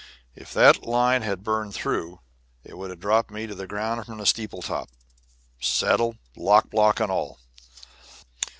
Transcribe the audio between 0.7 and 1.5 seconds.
line had